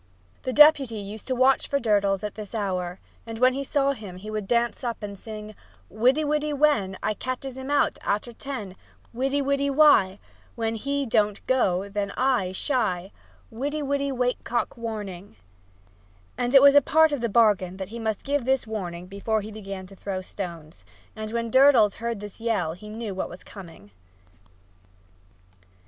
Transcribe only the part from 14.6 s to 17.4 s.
Warning!" It was a part of the